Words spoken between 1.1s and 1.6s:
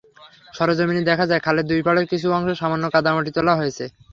দেখা যায়,